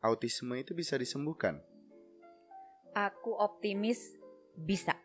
autisme 0.00 0.56
itu 0.60 0.76
bisa 0.76 0.96
disembuhkan? 1.00 1.60
Aku 2.96 3.36
optimis 3.36 4.16
bisa. 4.56 4.96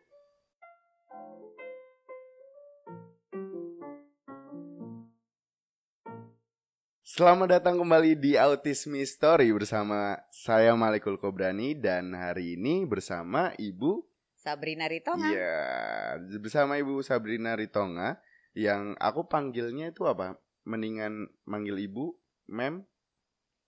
Selamat 7.12 7.59
datang 7.59 7.75
kembali 7.75 8.15
di 8.15 8.39
Autisme 8.39 9.04
Story 9.04 9.51
bersama 9.51 10.15
saya 10.31 10.72
Malikul 10.79 11.19
Kobrani 11.19 11.76
dan 11.76 12.15
hari 12.15 12.55
ini 12.55 12.87
bersama 12.87 13.51
Ibu 13.60 13.99
Sabrina 14.39 14.87
Ritonga. 14.87 15.28
Iya, 15.28 15.60
bersama 16.39 16.80
Ibu 16.80 17.03
Sabrina 17.03 17.53
Ritonga 17.53 18.16
yang 18.55 18.95
aku 18.95 19.27
panggilnya 19.27 19.91
itu 19.91 20.08
apa? 20.08 20.39
Mendingan 20.63 21.27
manggil 21.44 21.84
Ibu, 21.84 22.16
Mem, 22.48 22.88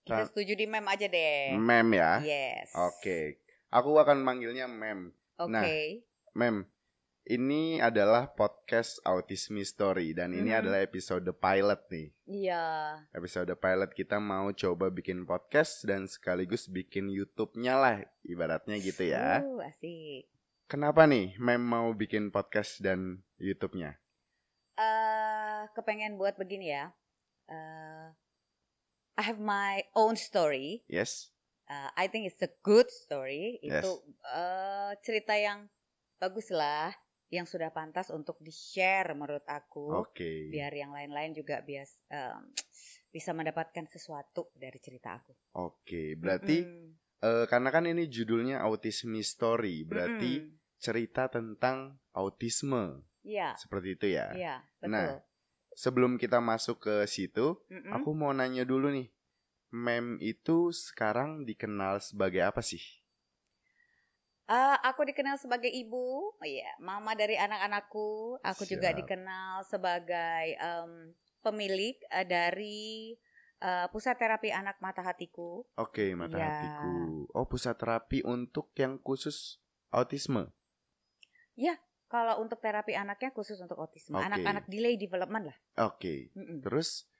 Kita 0.04 0.28
setuju 0.28 0.52
di 0.52 0.68
mem 0.68 0.84
aja 0.84 1.08
deh. 1.08 1.56
Mem 1.56 1.88
ya. 1.96 2.20
Yes. 2.20 2.76
Oke, 2.76 3.40
aku 3.72 3.96
akan 3.96 4.20
manggilnya 4.20 4.68
Mem. 4.68 5.16
Oke. 5.40 5.48
Nah, 5.48 5.64
Mem, 6.36 6.68
ini 7.24 7.80
adalah 7.80 8.28
podcast 8.28 9.00
Autisme 9.00 9.64
Story 9.64 10.12
dan 10.12 10.36
ini 10.36 10.52
Mhm. 10.52 10.60
adalah 10.60 10.84
episode 10.84 11.24
pilot 11.24 11.80
nih. 11.88 12.08
Iya. 12.28 12.64
Episode 13.16 13.56
pilot 13.56 13.96
kita 13.96 14.20
mau 14.20 14.52
coba 14.52 14.92
bikin 14.92 15.24
podcast 15.24 15.88
dan 15.88 16.04
sekaligus 16.04 16.68
bikin 16.68 17.08
YouTube-nya 17.08 17.74
lah, 17.74 17.96
ibaratnya 18.28 18.76
gitu 18.76 19.08
ya. 19.08 19.40
Uh, 19.40 19.64
asik. 19.64 20.28
Kenapa 20.68 21.08
nih 21.08 21.32
Mem 21.40 21.64
mau 21.64 21.96
bikin 21.96 22.28
podcast 22.28 22.84
dan 22.84 23.24
YouTube-nya? 23.40 23.96
eh 24.74 25.64
kepengen 25.72 26.18
buat 26.18 26.34
begini 26.34 26.74
ya. 26.76 26.90
Eh 27.46 28.10
I 29.14 29.22
have 29.22 29.38
my 29.38 29.86
own 29.94 30.18
story. 30.18 30.82
Yes. 30.90 31.30
Uh, 31.70 31.88
I 31.96 32.10
think 32.10 32.28
it's 32.28 32.42
a 32.42 32.50
good 32.60 32.90
story. 32.90 33.62
Yes. 33.62 33.86
Itu 33.86 34.02
eh, 34.26 34.92
cerita 35.00 35.38
yang 35.38 35.70
bagus 36.18 36.50
lah, 36.50 36.92
yang 37.30 37.46
sudah 37.46 37.70
pantas 37.70 38.10
untuk 38.10 38.36
di-share 38.42 39.14
menurut 39.14 39.46
aku. 39.46 40.04
Oke. 40.04 40.50
Biar 40.50 40.74
yang 40.74 40.92
lain-lain 40.92 41.32
juga 41.32 41.62
bias 41.62 42.04
em, 42.10 42.52
bisa 43.14 43.30
mendapatkan 43.32 43.86
sesuatu 43.86 44.50
dari 44.58 44.76
cerita 44.82 45.16
aku. 45.16 45.32
Oke, 45.56 46.18
berarti 46.18 46.66
Mm-mm. 46.66 47.22
eh, 47.22 47.44
karena 47.46 47.70
kan 47.70 47.86
ini 47.86 48.10
judulnya 48.10 48.60
Autisme 48.66 49.22
Story, 49.22 49.86
berarti 49.86 50.42
Mm-mm. 50.42 50.78
cerita 50.82 51.30
tentang 51.30 52.02
autisme. 52.12 53.06
Iya, 53.24 53.56
Seperti 53.56 53.96
itu 53.96 54.06
ya. 54.20 54.26
iya, 54.36 54.54
betul. 54.82 54.92
Nah, 54.92 55.22
Sebelum 55.74 56.22
kita 56.22 56.38
masuk 56.38 56.86
ke 56.86 56.94
situ, 57.10 57.58
Mm-mm. 57.66 57.90
aku 57.90 58.14
mau 58.14 58.30
nanya 58.30 58.62
dulu 58.62 58.94
nih. 58.94 59.10
Mem 59.74 60.22
itu 60.22 60.70
sekarang 60.70 61.42
dikenal 61.42 61.98
sebagai 61.98 62.46
apa 62.46 62.62
sih? 62.62 62.78
Ah, 64.46 64.78
aku 64.86 65.02
dikenal 65.08 65.34
sebagai 65.40 65.72
ibu, 65.72 66.30
oh 66.30 66.46
iya, 66.46 66.70
mama 66.78 67.18
dari 67.18 67.34
anak-anakku. 67.34 68.38
Aku 68.44 68.62
juga 68.70 68.94
Siap. 68.94 68.98
dikenal 69.02 69.66
sebagai 69.66 70.54
em, 70.54 71.16
pemilik 71.42 71.96
eh, 72.12 72.22
dari 72.22 73.18
eh, 73.58 73.86
pusat 73.90 74.14
terapi 74.14 74.54
anak 74.54 74.78
mata 74.78 75.02
hatiku. 75.02 75.66
Oke, 75.74 76.14
mata 76.14 76.38
Iya. 76.38 76.54
hatiku. 76.54 77.26
Oh, 77.34 77.46
pusat 77.50 77.74
terapi 77.74 78.22
untuk 78.22 78.70
yang 78.78 79.02
khusus 79.02 79.58
autisme. 79.90 80.54
Kalau 82.14 82.38
untuk 82.38 82.62
terapi 82.62 82.94
anaknya 82.94 83.34
khusus 83.34 83.58
untuk 83.58 83.74
autisme, 83.74 84.14
anak-anak 84.14 84.70
delay 84.70 84.94
development 84.94 85.50
lah. 85.50 85.58
Oke. 85.82 86.30
Mm-mm. 86.38 86.62
Terus 86.62 87.10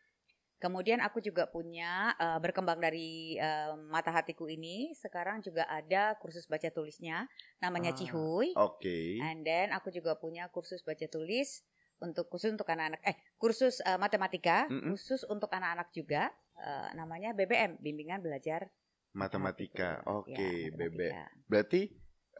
Kemudian 0.63 1.03
aku 1.05 1.21
juga 1.21 1.45
punya 1.51 2.15
eh, 2.17 2.39
berkembang 2.41 2.81
dari 2.81 3.37
eh, 3.37 3.73
mata 3.91 4.11
hatiku 4.15 4.49
ini. 4.49 4.95
Sekarang 4.97 5.45
juga 5.45 5.69
ada 5.69 6.17
kursus 6.19 6.49
baca 6.49 6.71
tulisnya, 6.73 7.29
namanya 7.61 7.93
Ah, 7.93 7.97
Cihuy. 7.99 8.55
oke. 8.57 8.99
And 9.21 9.45
then 9.45 9.71
aku 9.77 9.93
juga 9.93 10.17
punya 10.17 10.49
kursus 10.49 10.81
baca 10.87 11.05
tulis 11.07 11.63
untuk 12.03 12.27
khusus 12.27 12.51
untuk 12.51 12.67
anak-anak 12.67 13.01
eh 13.07 13.17
kursus 13.39 13.79
eh, 13.85 13.95
matematika 13.97 14.67
Mm-mm. 14.67 14.93
khusus 14.99 15.23
untuk 15.31 15.47
anak-anak 15.55 15.95
juga 15.95 16.33
eh, 16.59 16.89
namanya 16.99 17.31
BBM 17.33 17.79
bimbingan 17.79 18.19
belajar 18.25 18.67
Matematika. 19.15 20.03
Oke, 20.11 20.35
Ya, 20.35 20.75
Bebe. 20.75 21.15
matematika. 21.15 21.23
Berarti 21.47 21.83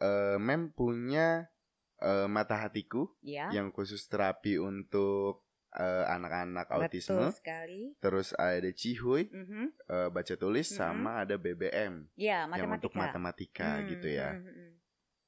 eh, 0.03 0.37
Mem 0.43 0.75
punya 0.75 1.47
eh, 2.03 2.27
mata 2.27 2.59
hatiku 2.59 3.15
Ya, 3.23 3.47
yang 3.55 3.71
khusus 3.71 4.03
terapi 4.11 4.59
untuk 4.59 5.44
eh, 5.75 6.05
anak-anak 6.07 6.67
autisme. 6.71 7.19
betul 7.19 7.31
sekali. 7.31 7.81
Terus 7.99 8.31
ada 8.33 8.69
Cihuy, 8.71 9.27
Mhm. 9.27 9.63
eh, 9.85 10.09
baca 10.09 10.33
tulis 10.35 10.67
Mhm. 10.67 10.75
sama 10.75 11.11
ada 11.21 11.35
BBM 11.35 12.07
Ya, 12.15 12.47
yang 12.47 12.71
untuk 12.71 12.95
matematika. 12.95 12.99
matematika 12.99 13.69
Hmm, 13.77 13.87
gitu 13.87 14.07
ya. 14.09 14.29
hmm, 14.33 14.47
hmm. 14.47 14.71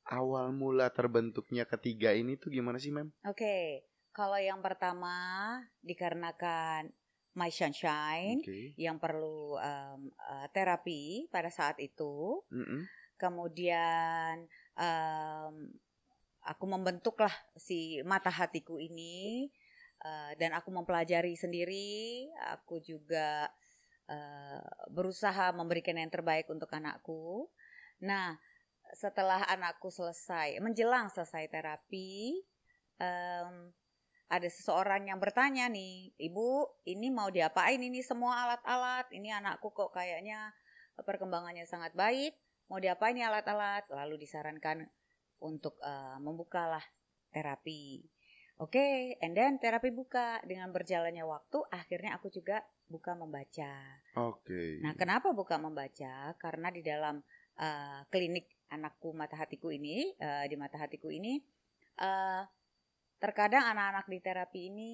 Awal 0.07 0.55
mula 0.55 0.87
terbentuknya 0.87 1.67
ketiga 1.67 2.11
ini 2.11 2.39
tuh 2.39 2.47
gimana 2.47 2.79
sih, 2.79 2.89
Mem? 2.89 3.11
Oke, 3.23 3.83
kalau 4.09 4.39
yang 4.39 4.63
pertama 4.63 5.11
dikarenakan 5.81 6.95
my 7.35 7.51
sunshine 7.51 8.39
Oke. 8.39 8.71
yang 8.75 8.97
perlu 8.97 9.59
em, 9.59 10.07
eh, 10.09 10.47
terapi 10.49 11.27
pada 11.27 11.51
saat 11.51 11.77
itu. 11.77 12.41
Mm-mm. 12.49 12.87
kemudian 13.17 14.45
em, 14.77 15.53
aku 16.45 16.65
membentuklah 16.65 17.33
si 17.57 17.97
mata 18.05 18.29
hatiku 18.29 18.77
ini 18.77 19.49
eh, 20.03 20.31
dan 20.37 20.51
aku 20.57 20.69
mempelajari 20.73 21.33
sendiri. 21.33 22.27
Aku 22.57 22.81
juga 22.83 23.47
eh, 24.09 24.61
berusaha 24.91 25.53
memberikan 25.55 25.97
yang 25.97 26.11
terbaik 26.11 26.49
untuk 26.49 26.69
anakku. 26.73 27.49
Nah 28.03 28.37
setelah 28.95 29.43
anakku 29.51 29.91
selesai 29.91 30.63
menjelang 30.63 31.11
selesai 31.11 31.51
terapi 31.51 32.39
em, 33.03 33.75
ada 34.27 34.47
seseorang 34.47 35.07
yang 35.07 35.19
bertanya 35.23 35.71
nih 35.71 36.11
ibu 36.19 36.67
ini 36.83 37.07
mau 37.07 37.31
diapain 37.31 37.79
ini 37.79 38.03
semua 38.03 38.43
alat-alat? 38.43 39.07
Ini 39.15 39.39
anakku 39.39 39.71
kok 39.71 39.95
kayaknya 39.95 40.51
perkembangannya 40.99 41.63
sangat 41.63 41.95
baik. 41.95 42.35
Mau 42.67 42.83
diapain 42.83 43.15
nih 43.15 43.23
alat-alat? 43.23 43.87
Lalu 43.87 44.27
disarankan 44.27 44.83
untuk 45.39 45.79
eh, 45.79 46.17
membukalah 46.19 46.83
terapi 47.31 48.03
oke 48.57 49.17
and 49.21 49.33
then 49.37 49.57
terapi 49.61 49.93
buka 49.93 50.41
dengan 50.45 50.73
berjalannya 50.73 51.25
waktu 51.25 51.57
akhirnya 51.69 52.17
aku 52.17 52.29
juga 52.33 52.65
buka 52.87 53.13
membaca 53.13 53.73
Oke. 54.17 54.81
nah 54.81 54.97
kenapa 54.97 55.33
buka 55.35 55.61
membaca 55.61 56.33
karena 56.41 56.73
di 56.73 56.81
dalam 56.81 57.21
eh, 57.59 58.01
klinik 58.09 58.49
anakku 58.73 59.13
mata 59.13 59.37
hatiku 59.37 59.69
ini 59.69 60.15
eh, 60.17 60.45
di 60.49 60.55
mata 60.57 60.81
hatiku 60.81 61.13
ini 61.13 61.37
eh, 62.01 62.43
terkadang 63.17 63.73
anak-anak 63.73 64.05
di 64.09 64.19
terapi 64.21 64.61
ini 64.73 64.91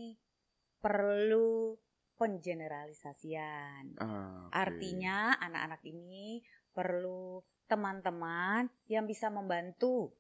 perlu 0.80 1.76
pengeneralisasian 2.20 4.00
Ah, 4.00 4.48
oke. 4.48 4.54
Artinya 4.54 5.36
anak-anak 5.40 5.82
ini 5.88 6.40
perlu 6.72 7.42
teman-teman 7.68 8.70
yang 8.92 9.08
bisa 9.08 9.32
membantu 9.34 10.14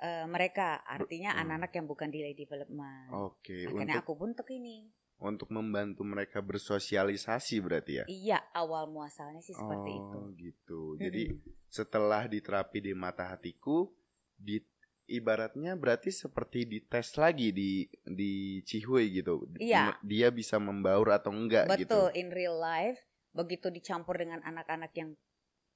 eh, 0.00 0.26
mereka. 0.26 0.80
Artinya 0.88 1.36
Betul. 1.36 1.42
anak-anak 1.44 1.72
yang 1.76 1.86
bukan 1.86 2.08
delay 2.08 2.34
development. 2.34 3.08
Oke, 3.12 3.68
Akhirnya 3.68 4.00
untuk 4.00 4.02
aku 4.04 4.14
bentuk 4.16 4.48
ini. 4.50 4.88
untuk 5.20 5.52
membantu 5.52 6.00
mereka 6.00 6.40
bersosialisasi 6.40 7.60
berarti 7.60 7.92
ya. 8.00 8.04
Iya, 8.08 8.38
awal 8.56 8.88
muasalnya 8.88 9.44
sih 9.44 9.52
seperti 9.52 9.92
itu. 9.92 10.16
oh, 10.16 10.32
gitu. 10.32 10.80
Jadi 10.96 11.36
setelah 11.68 12.24
diterapi 12.24 12.80
di 12.80 12.96
mata 12.96 13.28
hatiku, 13.28 13.92
di 14.32 14.64
ibaratnya 15.10 15.76
berarti 15.76 16.08
seperti 16.08 16.64
dites 16.64 17.20
lagi 17.20 17.52
di 17.52 17.84
di 18.00 18.64
Cihuy 18.64 19.20
gitu. 19.20 19.44
Iya. 19.60 19.98
Dia 20.00 20.32
bisa 20.32 20.56
membaur 20.56 21.12
atau 21.12 21.34
enggak 21.34 21.68
gitu. 21.76 22.08
Betul, 22.08 22.16
in 22.16 22.32
real 22.32 22.56
life 22.56 23.04
begitu 23.30 23.70
dicampur 23.70 24.18
dengan 24.18 24.42
anak-anak 24.42 24.90
yang 24.94 25.14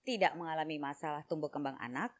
tidak 0.05 0.35
mengalami 0.37 0.77
masalah 0.79 1.23
tumbuh 1.27 1.49
kembang 1.49 1.77
anak, 1.81 2.13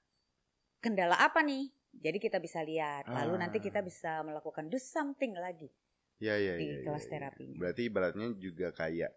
kendala 0.81 1.19
apa 1.21 1.41
nih? 1.41 1.71
Jadi 2.01 2.19
kita 2.19 2.39
bisa 2.41 2.61
lihat, 2.61 3.07
lalu 3.07 3.35
nanti 3.39 3.59
Ah. 3.61 3.65
kita 3.65 3.81
bisa 3.81 4.21
melakukan 4.25 4.67
do 4.69 4.79
something 4.79 5.35
lagi. 5.37 5.71
Ya 6.19 6.39
ya 6.39 6.55
di 6.57 6.65
ya, 6.65 6.75
ya, 6.79 6.85
kelas 6.87 7.05
ya. 7.07 7.11
terapinya. 7.11 7.57
Berarti 7.59 7.83
ibaratnya 7.91 8.27
juga 8.39 8.71
kayak 8.71 9.13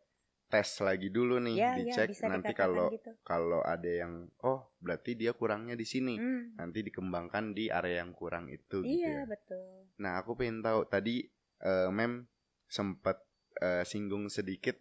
tes 0.47 0.69
lagi 0.79 1.11
dulu 1.11 1.43
nih, 1.43 1.55
Ya, 1.59 1.75
ya 1.75 1.83
dicek 1.83 2.07
bisa 2.07 2.25
nanti 2.31 2.55
kalau 2.55 2.87
gitu. 2.87 3.11
kalau 3.27 3.59
ada 3.67 3.87
yang 3.91 4.31
oh 4.47 4.71
berarti 4.79 5.13
dia 5.19 5.35
kurangnya 5.35 5.75
di 5.75 5.83
sini. 5.83 6.15
Hmm, 6.15 6.55
Nanti 6.55 6.81
dikembangkan 6.87 7.51
di 7.51 7.67
area 7.67 8.01
yang 8.01 8.15
kurang 8.15 8.47
itu 8.47 8.79
gitu 8.81 8.87
iya, 9.03 9.23
ya. 9.23 9.27
betul. 9.27 9.91
Nah, 9.99 10.23
aku 10.23 10.39
pengen 10.39 10.63
tahu 10.63 10.87
tadi 10.87 11.27
eh, 11.61 11.89
Mem 11.91 12.25
sempat 12.67 13.19
eh, 13.59 13.83
singgung 13.83 14.27
sedikit 14.31 14.75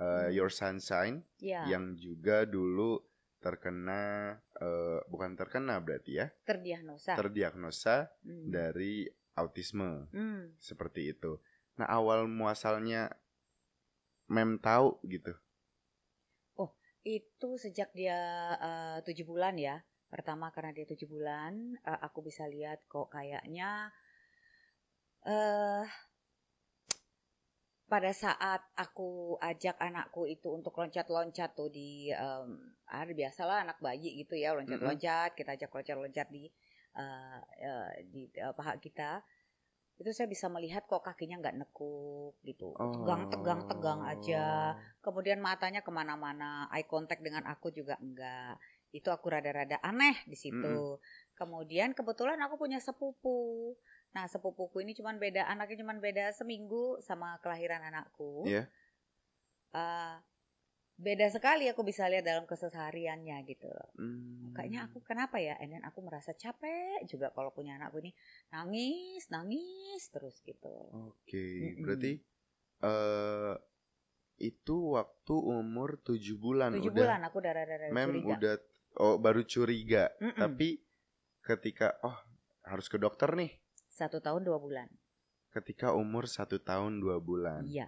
eh, 0.00 0.26
Hmm. 0.26 0.34
Your 0.34 0.50
Sunshine 0.50 1.22
Ya, 1.38 1.68
yang 1.70 1.94
juga 1.94 2.42
dulu 2.48 2.98
terkena 3.44 4.32
eh, 4.56 5.04
bukan 5.12 5.36
terkena 5.36 5.76
berarti 5.84 6.24
ya, 6.24 6.32
terdiagnosa. 6.48 7.12
terdiagnosa 7.20 8.08
Hmm. 8.24 8.48
dari 8.48 9.04
autisme 9.36 10.08
Hmm. 10.16 10.56
seperti 10.56 11.12
itu. 11.12 11.36
Nah, 11.76 11.92
awal 11.92 12.24
muasalnya 12.24 13.12
Mem 14.32 14.56
tahu 14.56 15.04
gitu. 15.04 15.36
Itu 17.04 17.60
sejak 17.60 17.92
dia 17.92 18.16
eh, 18.56 18.98
tujuh 19.04 19.28
bulan 19.28 19.60
ya. 19.60 19.84
Pertama 20.08 20.48
karena 20.48 20.72
dia 20.72 20.88
tujuh 20.88 21.04
bulan, 21.04 21.76
eh, 21.84 22.00
aku 22.00 22.24
bisa 22.24 22.48
lihat 22.48 22.80
kok 22.88 23.12
kayaknya 23.12 23.92
eh 25.28 25.84
pada 27.84 28.10
saat 28.16 28.64
aku 28.74 29.36
ajak 29.44 29.76
anakku 29.76 30.24
itu 30.24 30.48
untuk 30.48 30.72
loncat-loncat 30.72 31.52
tuh 31.52 31.68
di 31.68 32.08
um, 32.16 32.56
ada 32.88 33.12
biasalah 33.12 33.68
anak 33.68 33.78
bayi 33.84 34.24
gitu 34.24 34.40
ya 34.40 34.56
loncat-loncat 34.56 35.36
kita 35.36 35.52
ajak 35.52 35.68
loncat-loncat 35.68 36.26
di 36.32 36.48
uh, 36.96 37.40
uh, 37.44 37.92
di 38.08 38.32
uh, 38.40 38.56
paha 38.56 38.80
kita 38.80 39.20
itu 39.94 40.10
saya 40.10 40.26
bisa 40.26 40.50
melihat 40.50 40.82
kok 40.90 41.06
kakinya 41.06 41.38
nggak 41.38 41.54
nekuk 41.54 42.34
gitu. 42.42 42.74
Tegang 42.74 43.30
tegang 43.30 43.60
tegang 43.70 44.00
aja. 44.02 44.74
Oh. 44.74 45.06
kemudian 45.06 45.38
matanya 45.38 45.86
ke 45.86 45.90
mana-mana 45.94 46.66
eye 46.74 46.88
contact 46.88 47.22
dengan 47.22 47.46
aku 47.46 47.70
juga 47.70 47.94
enggak. 48.02 48.58
Itu 48.90 49.14
aku 49.14 49.30
rada-rada 49.30 49.78
aneh 49.86 50.18
di 50.26 50.34
situ. 50.34 50.98
Kemudian 51.38 51.94
kebetulan 51.94 52.38
aku 52.42 52.58
punya 52.58 52.82
sepupu 52.82 53.74
nah 54.14 54.30
sepupuku 54.30 54.86
ini 54.86 54.94
cuman 54.94 55.18
beda 55.18 55.44
anaknya 55.44 55.82
cuman 55.82 55.98
beda 55.98 56.30
seminggu 56.30 57.02
sama 57.02 57.36
kelahiran 57.42 57.82
anakku 57.82 58.46
Iya. 58.46 58.70
Eh, 59.74 60.16
beda 60.94 61.26
sekali 61.26 61.66
aku 61.66 61.82
bisa 61.82 62.06
lihat 62.06 62.22
dalam 62.22 62.46
kesehariannya 62.46 63.42
gitu 63.50 63.66
Hmm. 63.98 64.54
kayaknya 64.54 64.86
aku 64.86 65.02
kenapa 65.02 65.42
ya 65.42 65.58
and 65.58 65.74
then 65.74 65.82
aku 65.82 65.98
merasa 66.06 66.30
capek 66.30 67.02
juga 67.10 67.34
kalau 67.34 67.50
punya 67.50 67.74
anakku 67.74 67.98
ini 67.98 68.14
nangis 68.54 69.26
nangis 69.26 70.06
terus 70.14 70.38
gitu 70.46 70.70
Oke, 70.94 71.74
Mm-mm. 71.74 71.82
berarti 71.82 72.12
eh 72.86 73.54
itu 74.38 74.76
waktu 74.94 75.34
umur 75.34 75.98
tujuh 75.98 76.38
bulan 76.38 76.78
tujuh 76.78 76.94
udah 76.94 77.02
bulan 77.02 77.20
aku 77.26 77.36
udah 77.42 77.52
rada-rada 77.54 77.90
mem 77.90 78.10
curiga 78.14 78.30
udah 78.38 78.54
oh 79.02 79.16
baru 79.18 79.42
curiga 79.42 80.04
Mm-mm. 80.22 80.38
tapi 80.38 80.78
ketika 81.42 81.98
oh 82.06 82.14
harus 82.70 82.86
ke 82.86 83.02
dokter 83.02 83.34
nih 83.34 83.50
satu 83.94 84.18
tahun 84.18 84.42
dua 84.42 84.58
bulan. 84.58 84.90
Ketika 85.54 85.94
umur 85.94 86.26
satu 86.26 86.58
tahun 86.58 86.98
dua 86.98 87.22
bulan. 87.22 87.62
Iya. 87.62 87.86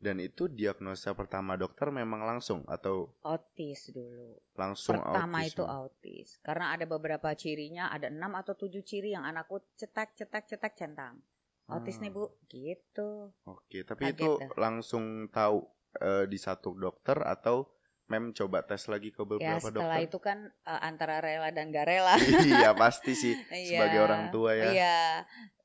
Dan 0.00 0.16
itu 0.16 0.48
diagnosa 0.48 1.12
pertama 1.12 1.60
dokter 1.60 1.92
memang 1.92 2.24
langsung 2.24 2.64
atau 2.64 3.12
autis 3.20 3.92
dulu? 3.92 4.32
Langsung 4.56 4.96
pertama 4.96 5.44
autisme? 5.44 5.52
itu 5.52 5.64
autis. 5.68 6.28
Karena 6.40 6.72
ada 6.72 6.88
beberapa 6.88 7.28
cirinya 7.36 7.92
ada 7.92 8.08
enam 8.08 8.32
atau 8.32 8.56
tujuh 8.56 8.80
ciri 8.80 9.12
yang 9.12 9.28
anakku 9.28 9.60
cetak 9.76 10.16
cetak 10.16 10.48
cetak 10.48 10.72
centang. 10.72 11.20
Autis 11.68 12.00
Ah, 12.00 12.08
nih 12.08 12.10
bu. 12.16 12.32
Gitu. 12.48 13.10
Oke, 13.44 13.84
tapi 13.84 14.08
Kaget 14.08 14.16
itu 14.16 14.30
dah. 14.40 14.48
langsung 14.56 15.28
tahu 15.28 15.68
eh, 16.00 16.24
di 16.24 16.38
satu 16.40 16.72
dokter 16.72 17.20
atau 17.20 17.68
mem 18.10 18.34
coba 18.34 18.66
tes 18.66 18.82
lagi 18.90 19.14
ke 19.14 19.22
ya 19.22 19.28
beberapa 19.56 19.62
setelah 19.62 19.96
dokter? 20.02 20.08
itu 20.10 20.18
kan 20.18 20.38
eh, 20.66 20.80
antara 20.82 21.22
rela 21.22 21.54
dan 21.54 21.70
gak 21.70 21.86
rela 21.86 22.18
iya 22.50 22.74
pasti 22.74 23.14
sih 23.14 23.34
sebagai 23.70 24.02
Iya, 24.02 24.04
orang 24.04 24.22
tua 24.34 24.50
ya. 24.58 24.70
Iya. 24.74 25.00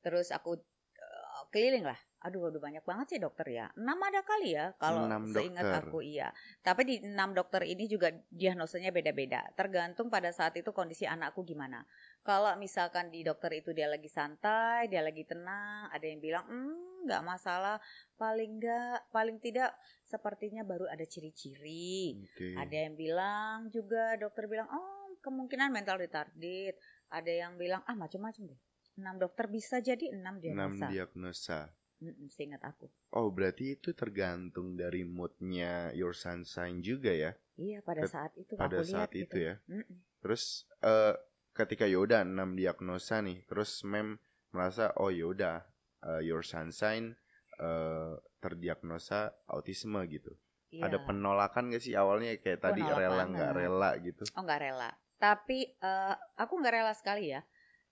Terus 0.06 0.30
aku 0.30 0.54
eh, 0.96 1.42
keliling 1.50 1.90
lah. 1.90 1.98
Aduh, 2.26 2.50
udah 2.50 2.58
banyak 2.58 2.82
banget 2.82 3.06
sih 3.14 3.20
dokter 3.22 3.46
ya. 3.54 3.70
Enam 3.78 4.02
ada 4.02 4.26
kali 4.26 4.58
ya 4.58 4.74
kalau 4.82 5.06
Enam 5.06 5.30
seingat 5.30 5.86
aku 5.86 6.02
iya. 6.02 6.34
Tapi 6.66 6.82
di 6.82 6.96
enam 7.06 7.38
dokter 7.38 7.62
ini 7.70 7.86
juga 7.86 8.10
diagnosanya 8.34 8.90
beda-beda. 8.90 9.46
Tergantung 9.54 10.10
pada 10.10 10.34
saat 10.34 10.58
itu 10.58 10.74
kondisi 10.74 11.06
anakku 11.06 11.46
gimana. 11.46 11.86
Kalau 12.26 12.50
misalkan 12.58 13.14
di 13.14 13.22
dokter 13.22 13.54
itu 13.62 13.78
dia 13.78 13.86
lagi 13.86 14.10
santai, 14.10 14.90
dia 14.90 15.06
lagi 15.06 15.22
tenang, 15.22 15.94
ada 15.94 16.02
yang 16.02 16.18
bilang, 16.18 16.50
hmm, 16.50 17.06
nggak 17.06 17.22
masalah, 17.22 17.78
paling 18.18 18.58
nggak, 18.58 19.14
paling 19.14 19.38
tidak 19.38 19.78
sepertinya 20.02 20.66
baru 20.66 20.90
ada 20.90 21.06
ciri-ciri. 21.06 22.26
Oke. 22.26 22.58
Ada 22.58 22.90
yang 22.90 22.98
bilang 22.98 23.70
juga 23.70 24.18
dokter 24.18 24.50
bilang 24.50 24.66
oh 24.74 25.14
kemungkinan 25.22 25.70
mental 25.70 26.02
retarded. 26.02 26.74
Ada 27.14 27.32
yang 27.46 27.54
bilang 27.62 27.86
ah 27.86 27.94
macam-macam 27.94 28.50
deh. 28.50 28.60
Enam 28.98 29.22
dokter 29.22 29.46
bisa 29.46 29.78
jadi 29.78 30.10
enam 30.10 30.42
Enam 30.42 30.74
diagnosa. 30.74 30.88
diagnosa. 30.90 31.60
Mm-mm, 32.04 32.28
seingat 32.28 32.62
aku. 32.64 32.92
Oh, 33.16 33.32
berarti 33.32 33.80
itu 33.80 33.96
tergantung 33.96 34.76
dari 34.76 35.08
moodnya 35.08 35.90
your 35.96 36.12
sunshine 36.12 36.84
juga 36.84 37.12
ya. 37.16 37.32
Iya 37.56 37.80
pada 37.80 38.04
Ket- 38.04 38.12
saat 38.12 38.32
itu 38.36 38.54
pada 38.60 38.78
aku 38.80 38.88
lihat 38.88 38.92
saat 38.92 39.12
itu 39.16 39.24
gitu. 39.24 39.38
ya. 39.40 39.54
Mm-mm. 39.72 39.98
Terus 40.20 40.44
eh 40.84 41.16
ketika 41.56 41.86
yaudah 41.88 42.28
enam 42.28 42.60
diagnosa 42.60 43.24
nih, 43.24 43.48
terus 43.48 43.72
mem 43.88 44.20
merasa 44.52 44.92
oh 45.00 45.12
yaudah 45.12 45.64
eh, 46.04 46.22
your 46.28 46.44
sunshine 46.44 47.16
eh 47.56 48.14
terdiagnosa 48.44 49.32
autisme 49.48 50.04
gitu. 50.12 50.36
Iya. 50.76 50.92
Ada 50.92 50.98
penolakan 51.00 51.72
gak 51.72 51.84
sih 51.88 51.96
awalnya 51.96 52.36
kayak 52.44 52.60
tadi 52.60 52.84
Penolak 52.84 53.00
rela 53.00 53.24
nggak 53.32 53.52
rela 53.56 53.90
gitu? 54.04 54.24
Oh 54.36 54.42
nggak 54.44 54.60
rela. 54.60 54.90
Tapi 55.16 55.58
eh, 55.80 56.16
aku 56.36 56.54
nggak 56.60 56.76
rela 56.76 56.92
sekali 56.92 57.32
ya. 57.32 57.42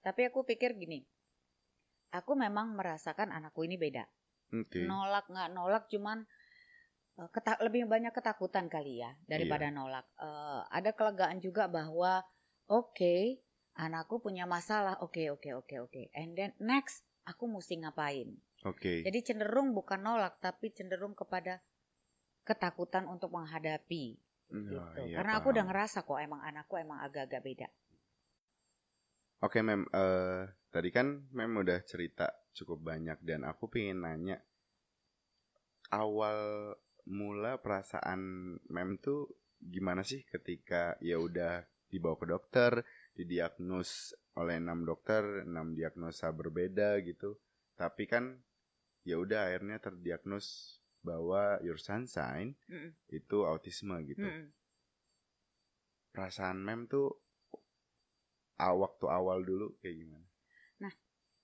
Tapi 0.04 0.28
aku 0.28 0.44
pikir 0.44 0.76
gini. 0.76 1.08
Aku 2.14 2.38
memang 2.38 2.78
merasakan 2.78 3.34
anakku 3.34 3.66
ini 3.66 3.74
beda. 3.76 4.06
Oke. 4.54 4.86
Nolak 4.86 5.26
nggak 5.26 5.50
nolak 5.50 5.84
cuman 5.90 6.22
eh, 7.18 7.30
keta- 7.30 7.62
lebih 7.62 7.90
banyak 7.90 8.14
ketakutan 8.14 8.70
kali 8.70 9.02
ya 9.02 9.18
daripada 9.26 9.70
Iya. 9.70 9.76
nolak. 9.76 10.06
Eh, 10.18 10.62
ada 10.70 10.94
kelegaan 10.94 11.42
juga 11.42 11.66
bahwa 11.66 12.22
oke 12.70 13.42
anakku 13.74 14.22
punya 14.22 14.46
masalah. 14.46 15.02
Oke 15.02 15.34
oke 15.34 15.50
oke 15.54 15.76
oke. 15.82 16.02
And 16.14 16.38
then 16.38 16.54
next 16.62 17.02
aku 17.26 17.50
mesti 17.50 17.82
ngapain? 17.82 18.38
Oke. 18.64 19.02
Jadi 19.02 19.20
cenderung 19.26 19.74
bukan 19.74 20.00
nolak 20.00 20.38
tapi 20.38 20.70
cenderung 20.70 21.18
kepada 21.18 21.66
ketakutan 22.44 23.08
untuk 23.08 23.34
menghadapi 23.34 24.20
gitu. 24.54 24.78
Oh, 24.78 25.06
iya, 25.08 25.18
Karena 25.18 25.42
aku 25.42 25.50
udah 25.50 25.66
paham. 25.66 25.70
ngerasa 25.74 26.06
kok 26.06 26.20
emang 26.22 26.42
anakku 26.44 26.78
emang 26.78 27.02
agak-agak 27.02 27.42
beda. 27.42 27.68
Oke 29.44 29.60
mem, 29.60 29.84
eh 29.92 30.48
tadi 30.72 30.88
kan 30.88 31.28
mem 31.36 31.52
udah 31.60 31.84
cerita 31.84 32.32
cukup 32.56 32.80
banyak 32.96 33.20
dan 33.28 33.44
aku 33.44 33.68
pengen 33.68 34.08
nanya 34.08 34.40
awal 35.92 36.72
mula 37.04 37.60
perasaan 37.60 38.56
mem 38.72 38.96
tuh 39.04 39.28
gimana 39.60 40.02
sih 40.08 40.24
ketika 40.32 40.96
ya 41.04 41.20
udah 41.20 41.68
dibawa 41.92 42.16
ke 42.18 42.26
dokter, 42.26 42.72
didiagnos 43.14 44.16
oleh 44.40 44.58
enam 44.58 44.82
dokter, 44.88 45.46
enam 45.46 45.78
diagnosa 45.78 46.34
berbeda 46.34 46.98
gitu. 47.06 47.38
Tapi 47.78 48.10
kan 48.10 48.42
ya 49.04 49.20
udah 49.22 49.52
akhirnya 49.52 49.78
terdiagnos 49.78 50.80
bahwa 51.04 51.60
your 51.62 51.78
sunshine 51.78 52.56
Mm-mm. 52.72 52.96
itu 53.12 53.44
autisme 53.46 54.00
gitu. 54.08 54.24
Mm-mm. 54.24 54.50
Perasaan 56.16 56.64
mem 56.64 56.88
tuh 56.88 57.23
waktu 58.72 59.06
awal 59.12 59.44
dulu 59.44 59.76
kayak 59.84 60.00
gimana? 60.00 60.28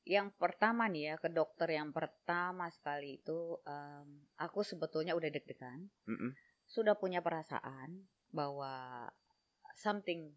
Yang 0.10 0.34
pertama 0.42 0.90
nih 0.90 1.14
ya 1.14 1.16
ke 1.22 1.30
dokter 1.30 1.70
yang 1.70 1.94
pertama 1.94 2.66
sekali 2.74 3.22
itu 3.22 3.62
em, 3.62 4.26
aku 4.42 4.66
sebetulnya 4.66 5.14
udah 5.14 5.30
deg-degan, 5.30 5.86
Mm-mm. 6.10 6.34
sudah 6.66 6.98
punya 6.98 7.22
perasaan 7.22 8.10
bahwa 8.34 9.06
something 9.78 10.34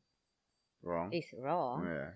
Wrong. 0.85 1.09
is 1.09 1.25
wrong. 1.41 1.89
Ya. 1.89 2.09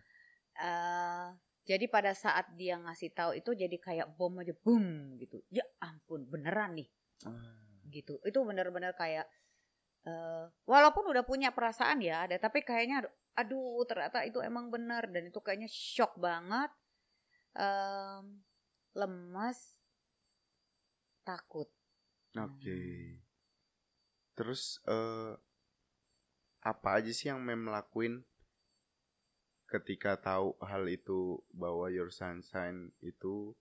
Eh, 0.61 1.27
jadi 1.65 1.89
pada 1.89 2.13
saat 2.13 2.53
dia 2.61 2.77
ngasih 2.77 3.17
tahu 3.17 3.41
itu 3.41 3.57
jadi 3.57 3.77
kayak 3.81 4.21
bom 4.21 4.37
aja 4.37 4.53
boom 4.53 5.17
gitu. 5.17 5.41
Ya 5.49 5.65
ampun 5.81 6.29
beneran 6.29 6.77
nih 6.77 6.93
Ah, 7.25 7.57
gitu. 7.89 8.21
Itu 8.21 8.45
bener-bener 8.45 8.93
kayak 8.93 9.25
eh 10.07 10.45
walaupun 10.69 11.09
udah 11.09 11.25
punya 11.25 11.57
perasaan 11.57 12.05
ya 12.05 12.29
ada 12.29 12.37
tapi 12.37 12.61
kayaknya 12.63 13.01
aduh 13.37 13.85
ternyata 13.85 14.25
itu 14.25 14.40
emang 14.40 14.73
bener 14.73 15.05
dan 15.12 15.28
itu 15.28 15.38
kayaknya 15.45 15.69
shock 15.69 16.16
banget. 16.16 16.73
Em, 17.57 18.40
lemas 18.97 19.76
takut. 21.23 21.69
Oke. 22.37 22.81
Terus 24.37 24.81
eh 24.88 25.37
apa 26.66 26.99
aja 26.99 27.12
sih 27.14 27.31
yang 27.31 27.45
mem 27.45 27.71
lakuin 27.71 28.26
ketika 29.71 30.19
tahu 30.19 30.59
hal 30.64 30.83
itu 30.90 31.38
bahwa 31.55 31.93
your 31.93 32.11
sunshine 32.11 32.90
itu 33.05 33.55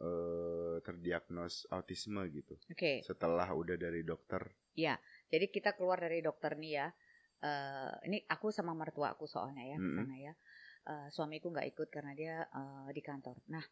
eh 0.00 0.80
terdiagnos 0.80 1.68
autisme 1.68 2.24
gitu. 2.32 2.56
Oke. 2.72 3.04
Setelah 3.04 3.52
udah 3.52 3.76
dari 3.76 4.00
dokter. 4.00 4.48
Jadi 5.30 5.46
kita 5.52 5.76
keluar 5.76 6.00
dari 6.00 6.24
dokter 6.24 6.56
nih 6.56 6.72
ya. 6.72 6.88
Eh 7.40 7.92
ini 8.08 8.18
aku 8.28 8.52
sama 8.52 8.76
mertua 8.76 9.16
aku 9.16 9.24
soalnya 9.24 9.64
ya 9.64 9.78
Mm-mm. 9.80 9.96
sana 9.96 10.16
ya. 10.16 10.32
Eh, 10.88 11.08
suamiku 11.12 11.52
nggak 11.52 11.68
ikut 11.76 11.88
karena 11.88 12.12
dia 12.12 12.36
eh, 12.44 12.88
di 12.92 13.02
kantor. 13.04 13.40
Nah, 13.48 13.64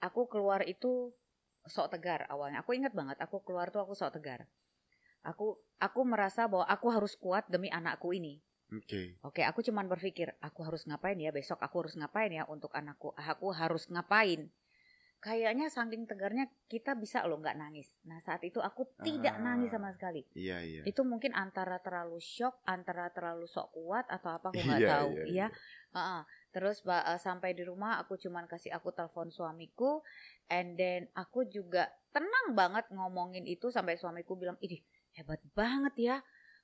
aku 0.00 0.28
keluar 0.28 0.64
itu 0.64 1.12
sok 1.64 1.96
tegar 1.96 2.28
awalnya. 2.28 2.60
Aku 2.60 2.76
ingat 2.76 2.92
banget 2.92 3.16
aku 3.20 3.40
keluar 3.40 3.72
tuh 3.72 3.80
aku 3.80 3.96
sok 3.96 4.20
tegar. 4.20 4.44
Aku 5.24 5.56
aku 5.80 6.00
merasa 6.04 6.44
bahwa 6.44 6.68
aku 6.68 6.92
harus 6.92 7.16
kuat 7.16 7.48
demi 7.48 7.72
anakku 7.72 8.12
ini. 8.12 8.44
Oke. 8.72 9.16
Oke, 9.24 9.40
aku 9.44 9.64
cuman 9.64 9.88
berpikir 9.88 10.36
aku 10.40 10.64
harus 10.64 10.84
ngapain 10.84 11.16
ya 11.16 11.32
besok 11.32 11.60
aku 11.64 11.84
harus 11.84 11.96
ngapain 11.96 12.32
ya 12.32 12.44
untuk 12.44 12.72
anakku. 12.76 13.16
Aku 13.16 13.52
harus 13.56 13.88
ngapain. 13.88 14.52
Kayaknya 15.24 15.72
saking 15.72 16.04
tegarnya 16.04 16.44
kita 16.68 16.92
bisa 16.92 17.24
loh 17.24 17.40
nggak 17.40 17.56
nangis. 17.56 17.96
Nah 18.04 18.20
saat 18.20 18.44
itu 18.44 18.60
aku 18.60 18.84
tidak 19.00 19.40
Ah. 19.40 19.42
nangis 19.42 19.72
sama 19.72 19.88
sekali. 19.88 20.20
Iya 20.36 20.60
iya. 20.60 20.82
Itu 20.84 21.00
mungkin 21.00 21.32
antara 21.32 21.80
terlalu 21.80 22.20
shock, 22.20 22.60
antara 22.62 23.08
terlalu 23.08 23.48
sok 23.48 23.72
kuat 23.72 24.04
atau 24.06 24.36
apa 24.36 24.52
aku 24.52 24.60
nggak 24.60 24.82
Iya, 24.84 24.90
tahu. 24.92 25.08
iya, 25.16 25.24
Iya. 25.24 25.46
Heeh. 25.96 26.22
Terus 26.52 26.84
ba- 26.84 27.08
eh, 27.08 27.16
sampai 27.16 27.56
di 27.56 27.64
rumah 27.64 27.96
aku 27.96 28.20
cuman 28.20 28.44
kasih 28.44 28.70
aku 28.70 28.92
telepon 28.92 29.32
suamiku, 29.32 30.04
and 30.46 30.76
then 30.76 31.08
aku 31.16 31.48
juga 31.48 31.88
tenang 32.12 32.52
banget 32.52 32.84
ngomongin 32.92 33.48
itu 33.48 33.72
sampai 33.72 33.96
suamiku 33.96 34.36
bilang, 34.36 34.60
ih 34.60 34.84
hebat 35.16 35.40
banget 35.56 35.94
ya, 35.96 36.16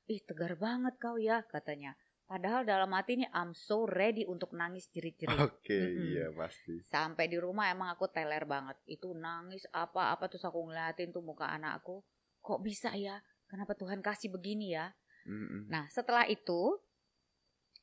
ih 0.05 0.21
tegar 0.21 0.55
banget 0.55 1.01
kau 1.01 1.17
ya 1.17 1.41
katanya. 1.49 1.97
Padahal 2.31 2.63
dalam 2.63 2.95
hati 2.95 3.19
ini 3.19 3.27
I'm 3.35 3.59
so 3.59 3.91
ready 3.91 4.23
untuk 4.23 4.55
nangis 4.55 4.87
jerit-jerit. 4.95 5.35
Oke, 5.35 5.75
Mm-mm. 5.75 6.15
iya 6.15 6.31
pasti. 6.31 6.79
Sampai 6.87 7.27
di 7.27 7.35
rumah 7.35 7.67
emang 7.75 7.91
aku 7.91 8.07
teler 8.07 8.47
banget. 8.47 8.79
Itu 8.87 9.19
nangis 9.19 9.67
apa-apa 9.75 10.31
terus 10.31 10.47
aku 10.47 10.63
ngeliatin 10.71 11.11
tuh 11.11 11.27
muka 11.27 11.51
anakku. 11.51 12.07
Kok 12.39 12.63
bisa 12.63 12.95
ya? 12.95 13.19
Kenapa 13.51 13.75
Tuhan 13.75 13.99
kasih 13.99 14.31
begini 14.31 14.79
ya? 14.79 14.95
Mm-mm. 15.27 15.75
Nah 15.75 15.91
setelah 15.91 16.23
itu 16.31 16.79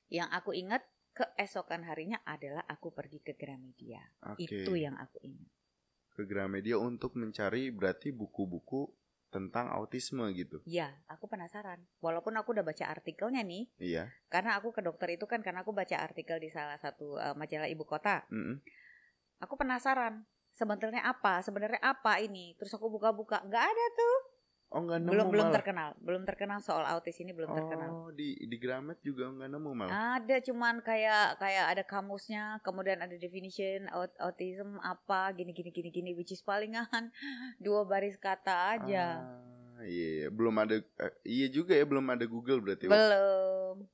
yang 0.07 0.31
aku 0.31 0.55
ingat 0.55 0.79
keesokan 1.11 1.83
harinya 1.83 2.23
adalah 2.23 2.63
aku 2.71 2.95
pergi 2.95 3.19
ke 3.19 3.35
Gramedia. 3.35 3.99
Oke. 4.31 4.47
Itu 4.47 4.79
yang 4.79 4.95
aku 4.95 5.27
ingat. 5.27 5.51
Ke 6.15 6.23
Gramedia 6.23 6.79
untuk 6.79 7.19
mencari 7.19 7.67
berarti 7.67 8.15
buku-buku 8.15 8.87
tentang 9.27 9.67
autisme 9.75 10.23
gitu. 10.31 10.63
Ya, 10.63 10.95
aku 11.11 11.27
penasaran. 11.27 11.83
Walaupun 11.99 12.31
aku 12.39 12.55
udah 12.55 12.63
baca 12.63 12.85
artikelnya 12.87 13.43
nih, 13.43 13.67
Iya. 13.77 14.07
karena 14.31 14.55
aku 14.55 14.71
ke 14.71 14.79
dokter 14.79 15.11
itu 15.19 15.27
kan 15.27 15.43
karena 15.43 15.61
aku 15.67 15.75
baca 15.75 15.99
artikel 15.99 16.39
di 16.39 16.47
salah 16.47 16.79
satu 16.79 17.19
eh, 17.19 17.35
majalah 17.35 17.67
ibu 17.67 17.83
kota. 17.83 18.23
Mm-mm. 18.31 18.63
Aku 19.43 19.59
penasaran. 19.59 20.23
Sebenarnya 20.57 21.05
apa? 21.05 21.45
Sebenarnya 21.45 21.77
apa 21.85 22.17
ini? 22.17 22.57
Terus 22.57 22.73
aku 22.73 22.89
buka-buka, 22.89 23.45
nggak 23.45 23.61
ada 23.61 23.85
tuh. 23.93 24.17
Oh 24.67 24.83
nggak 24.83 24.99
nemu 24.99 25.11
belum 25.15 25.27
belum 25.31 25.49
terkenal, 25.55 25.89
belum 26.03 26.23
terkenal 26.27 26.59
soal 26.59 26.83
autis 26.83 27.15
ini 27.23 27.31
belum 27.31 27.55
terkenal. 27.55 27.87
Oh 27.87 28.11
di 28.11 28.35
di 28.35 28.57
Gramet 28.59 28.99
juga 28.99 29.31
nggak 29.31 29.47
nemu 29.47 29.71
malah. 29.71 30.19
Ada 30.19 30.43
cuman 30.43 30.83
kayak 30.83 31.39
kayak 31.39 31.65
ada 31.71 31.83
kamusnya, 31.87 32.59
kemudian 32.67 32.99
ada 32.99 33.15
definition 33.15 33.87
aut 33.95 34.11
autism 34.19 34.75
apa 34.83 35.31
gini 35.31 35.55
gini 35.55 35.71
gini 35.71 35.87
gini 35.87 36.11
which 36.11 36.35
is 36.35 36.43
palingan 36.43 36.83
dua 37.63 37.87
baris 37.87 38.19
kata 38.19 38.75
aja. 38.75 39.23
Ah, 39.79 39.87
iya, 39.87 40.27
iya. 40.27 40.27
belum 40.27 40.59
ada. 40.59 40.83
eh, 40.83 41.13
iya 41.23 41.47
juga 41.47 41.71
ya 41.71 41.87
belum 41.87 42.03
ada 42.11 42.27
Google 42.27 42.59
berarti. 42.59 42.91
Belum. 42.91 43.87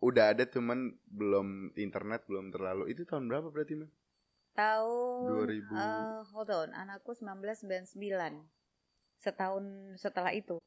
Udah 0.00 0.32
ada 0.32 0.48
cuman 0.48 0.96
belum 1.12 1.76
internet 1.76 2.24
belum 2.24 2.56
terlalu. 2.56 2.88
Itu 2.88 3.04
tahun 3.04 3.28
berapa 3.28 3.52
berarti 3.52 3.84
mah? 3.84 3.92
Tahun 4.56 5.28
2000. 5.28 5.76
eh, 5.76 6.18
hold 6.32 6.48
on, 6.48 6.72
anakku 6.72 7.12
1999. 7.12 8.55
Setahun 9.16 9.64
setelah 9.96 10.30
itu. 10.30 10.60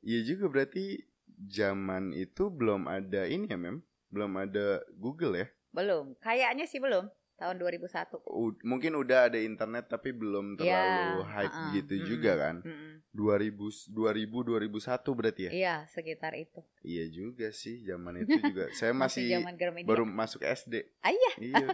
Iya 0.00 0.20
juga 0.24 0.48
berarti 0.48 1.04
zaman 1.40 2.12
itu 2.12 2.48
belum 2.48 2.88
ada 2.88 3.26
ini 3.26 3.46
ya 3.46 3.56
mem, 3.56 3.82
belum 4.08 4.32
ada 4.38 4.80
Google 4.96 5.36
ya. 5.36 5.46
Belum. 5.70 6.16
Kayaknya 6.18 6.64
sih 6.64 6.80
belum. 6.80 7.06
Tahun 7.36 7.56
2001. 7.56 8.20
U- 8.28 8.52
mungkin 8.68 8.92
udah 9.00 9.32
ada 9.32 9.40
internet 9.40 9.88
tapi 9.88 10.12
belum 10.12 10.60
terlalu 10.60 11.24
Ya, 11.24 11.32
hype 11.32 11.56
uh-uh, 11.56 11.72
gitu 11.72 11.94
mm-mm, 11.96 12.08
juga 12.08 12.32
kan. 12.36 12.56
mm-mm. 12.60 12.92
2000 13.10 13.64
2000 13.88 14.44
2001 14.44 15.08
berarti 15.16 15.42
ya. 15.48 15.50
Iya, 15.50 15.74
sekitar 15.88 16.36
itu. 16.36 16.60
Iya 16.84 17.04
juga 17.08 17.48
sih 17.50 17.80
zaman 17.80 18.28
itu 18.28 18.36
juga. 18.44 18.68
Saya 18.76 18.92
Masih 18.92 19.40
masih 19.40 19.88
baru 19.88 20.04
masuk 20.04 20.44
SD. 20.44 20.84
Ah, 21.00 21.08
iya. 21.10 21.32
Iya. 21.40 21.66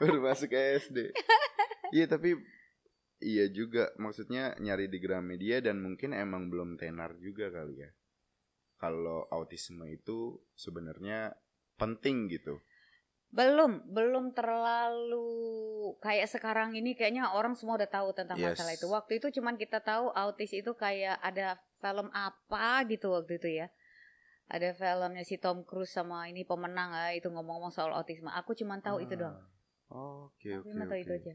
baru 0.00 0.18
masuk 0.24 0.50
SD. 0.52 1.12
Iya 1.94 2.10
tapi 2.10 2.34
iya 3.20 3.46
juga 3.52 3.92
maksudnya 4.00 4.54
nyari 4.58 4.86
di 4.90 4.98
Gramedia 4.98 5.60
dan 5.62 5.82
mungkin 5.84 6.10
emang 6.14 6.48
belum 6.52 6.76
tenar 6.80 7.14
juga 7.20 7.50
kali 7.50 7.84
ya. 7.84 7.90
Kalau 8.78 9.24
autisme 9.30 9.86
itu 9.88 10.38
sebenarnya 10.54 11.32
penting 11.80 12.28
gitu. 12.28 12.60
Belum, 13.34 13.82
belum 13.90 14.30
terlalu 14.30 15.26
kayak 15.98 16.30
sekarang 16.30 16.70
ini 16.78 16.94
kayaknya 16.94 17.34
orang 17.34 17.58
semua 17.58 17.74
udah 17.82 17.90
tahu 17.90 18.14
tentang 18.14 18.38
Yes. 18.38 18.54
masalah 18.54 18.74
itu. 18.78 18.86
Waktu 18.86 19.12
itu 19.18 19.26
cuman 19.40 19.58
kita 19.58 19.82
tahu 19.82 20.14
autis 20.14 20.54
itu 20.54 20.70
kayak 20.78 21.18
ada 21.18 21.58
film 21.82 22.14
apa 22.14 22.86
gitu 22.86 23.10
waktu 23.10 23.42
itu 23.42 23.48
ya. 23.58 23.66
Ada 24.46 24.76
filmnya 24.76 25.24
si 25.26 25.34
Tom 25.40 25.64
Cruise 25.66 25.90
sama 25.90 26.28
ini 26.30 26.44
pemenang 26.46 26.94
ya, 26.94 27.16
itu 27.18 27.26
ngomong-ngomong 27.32 27.72
soal 27.74 27.90
autisme. 27.96 28.30
Aku 28.30 28.54
cuman 28.54 28.78
tahu 28.84 29.02
itu 29.02 29.16
doang. 29.18 29.34
Ah, 29.34 29.50
Oke 30.30 30.54
oke 30.54 30.68
cuma 30.70 30.84
tahu 30.86 31.00
itu 31.02 31.10
oke. 31.10 31.18
aja. 31.18 31.34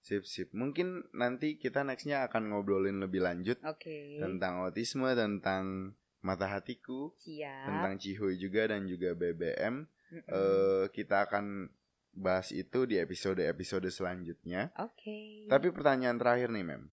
Sip 0.00 0.24
sip. 0.24 0.48
Mungkin 0.54 1.10
nanti 1.12 1.58
kita 1.58 1.84
nextnya 1.84 2.24
akan 2.26 2.54
ngobrolin 2.54 3.02
lebih 3.02 3.20
lanjut 3.22 3.58
Oke. 3.66 4.22
tentang 4.22 4.62
autisme, 4.64 5.10
tentang 5.12 5.94
mata 6.22 6.46
hatiku, 6.50 7.14
Siap. 7.18 7.66
tentang 7.66 7.94
Cihuy 8.00 8.38
juga 8.40 8.70
dan 8.70 8.86
juga 8.88 9.12
BBM. 9.14 9.86
Mm-mm. 10.08 10.24
eh 10.24 10.84
kita 10.96 11.28
akan 11.28 11.68
bahas 12.16 12.50
itu 12.50 12.88
di 12.88 12.96
episode-episode 12.96 13.86
selanjutnya. 13.92 14.72
Oke. 14.80 15.46
Tapi 15.46 15.68
pertanyaan 15.70 16.16
terakhir 16.16 16.48
nih, 16.50 16.64
Mem. 16.64 16.90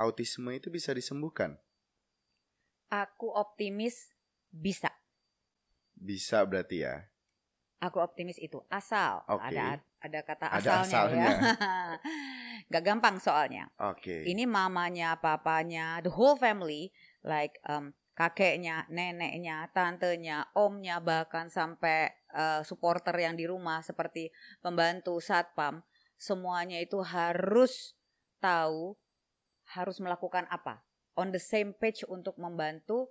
Autisme 0.00 0.50
itu 0.56 0.72
bisa 0.72 0.96
disembuhkan? 0.96 1.60
Aku 2.90 3.30
optimis 3.30 4.10
bisa. 4.50 4.90
Bisa 5.94 6.42
berarti 6.48 6.82
ya. 6.82 7.06
Aku 7.80 8.00
optimis 8.00 8.36
itu 8.40 8.60
asal 8.68 9.24
Oke. 9.28 9.56
ada 9.56 9.80
ada 10.00 10.20
kata 10.24 10.46
Ada 10.48 10.84
asalnya, 10.84 10.84
asalnya. 10.84 11.26
ya. 11.28 11.54
Gak 12.72 12.84
gampang 12.84 13.16
soalnya. 13.20 13.68
Oke. 13.76 14.24
Ini 14.24 14.48
mamanya, 14.48 15.20
papanya, 15.20 16.00
the 16.00 16.08
whole 16.12 16.36
family, 16.40 16.88
like 17.20 17.60
um, 17.68 17.92
kakeknya, 18.16 18.88
neneknya, 18.88 19.68
tantenya, 19.76 20.48
omnya, 20.56 21.00
bahkan 21.04 21.48
sampai 21.52 22.08
uh, 22.32 22.64
supporter 22.64 23.12
yang 23.16 23.36
di 23.36 23.44
rumah 23.44 23.84
seperti 23.84 24.32
pembantu 24.64 25.20
satpam, 25.20 25.84
semuanya 26.16 26.80
itu 26.80 27.00
harus 27.04 27.96
tahu 28.40 28.96
harus 29.76 30.02
melakukan 30.02 30.50
apa, 30.50 30.82
on 31.14 31.30
the 31.30 31.38
same 31.38 31.70
page 31.76 32.02
untuk 32.08 32.34
membantu 32.40 33.08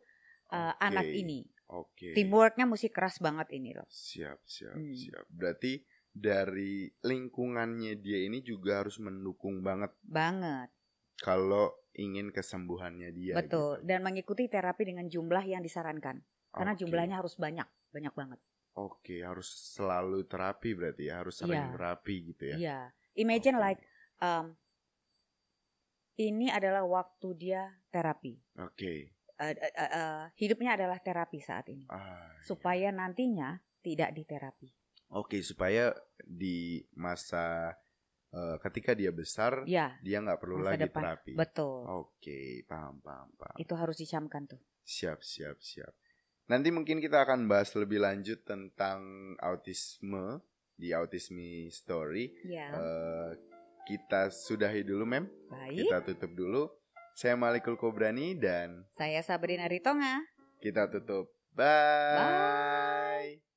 uh, 0.52 0.76
Oke. 0.76 0.82
anak 0.82 1.08
ini. 1.08 1.48
Oke. 1.70 2.18
Teamworknya 2.18 2.66
mesti 2.66 2.90
keras 2.90 3.22
banget 3.22 3.54
ini 3.54 3.78
loh. 3.78 3.86
Siap, 3.88 4.42
siap, 4.44 4.74
Hmm. 4.74 4.90
siap. 4.92 5.26
Berarti 5.30 5.86
dari 6.10 6.90
lingkungannya 7.02 7.96
dia 8.02 8.26
ini 8.26 8.42
juga 8.42 8.82
harus 8.84 8.98
mendukung 8.98 9.62
banget 9.62 9.94
Banget, 10.02 10.70
kalau 11.22 11.72
ingin 11.94 12.32
kesembuhannya 12.32 13.12
dia. 13.12 13.34
betul. 13.36 13.78
gitu. 13.80 13.88
Dan 13.88 14.04
mengikuti 14.04 14.48
terapi 14.48 14.88
dengan 14.88 15.06
jumlah 15.08 15.44
yang 15.44 15.62
disarankan, 15.62 16.24
karena 16.52 16.74
Oke. 16.74 16.80
jumlahnya 16.82 17.16
harus 17.20 17.36
banyak, 17.36 17.68
banyak 17.92 18.14
banget. 18.16 18.40
Oke, 18.80 19.20
harus 19.26 19.50
selalu 19.76 20.24
terapi 20.30 20.72
berarti 20.72 21.12
ya, 21.12 21.20
harus 21.20 21.36
sering 21.36 21.60
Iya. 21.60 21.74
terapi 21.76 22.16
gitu 22.32 22.44
ya. 22.48 22.56
Iya. 22.56 22.80
Imagine 23.20 23.58
Oke. 23.60 23.64
like 23.66 23.82
um, 24.24 24.46
ini 26.20 26.48
adalah 26.52 26.84
waktu 26.84 27.28
dia 27.36 27.62
terapi. 27.92 28.40
Oke. 28.60 29.16
Uh, 29.40 29.56
uh, 29.56 29.56
uh, 29.56 29.92
uh, 29.96 30.20
hidupnya 30.36 30.76
adalah 30.76 31.00
terapi 31.00 31.40
saat 31.40 31.72
ini. 31.72 31.88
Ah, 31.88 32.36
Supaya 32.44 32.92
nantinya 32.92 33.56
tidak 33.80 34.12
diterapi. 34.12 34.68
Oke, 35.10 35.42
supaya 35.42 35.90
di 36.22 36.80
masa 36.94 37.74
eh, 38.30 38.58
ketika 38.62 38.94
dia 38.94 39.10
besar, 39.10 39.66
Ya, 39.66 39.98
dia 40.06 40.22
nggak 40.22 40.38
perlu 40.38 40.62
lagi 40.62 40.86
depan. 40.86 41.02
terapi. 41.02 41.34
betul. 41.34 41.82
Oke, 41.90 42.62
paham, 42.66 43.02
paham, 43.02 43.30
paham. 43.34 43.58
Itu 43.58 43.74
harus 43.74 43.98
dicamkan 43.98 44.46
tuh. 44.46 44.62
Siap, 44.86 45.18
siap, 45.20 45.58
siap. 45.58 45.90
Nanti 46.46 46.70
mungkin 46.70 46.98
kita 46.98 47.22
akan 47.22 47.46
bahas 47.46 47.74
lebih 47.74 48.02
lanjut 48.02 48.42
tentang 48.42 49.02
autisme 49.38 50.42
di 50.74 50.94
Autisme 50.94 51.70
Story. 51.70 52.30
Ya, 52.46 52.70
Eh, 52.70 53.32
kita 53.86 54.30
sudahi 54.30 54.86
dulu, 54.86 55.06
Mem. 55.06 55.26
baik. 55.50 55.78
Kita 55.84 55.98
tutup 56.04 56.32
dulu. 56.34 56.70
Saya 57.14 57.34
Malikul 57.34 57.76
Kobrani 57.76 58.38
dan 58.38 58.86
Saya 58.94 59.20
Sabrina 59.20 59.66
Ritonga. 59.66 60.22
kita 60.62 60.86
tutup. 60.88 61.34
Bye. 61.52 62.14
Bye. 62.16 63.49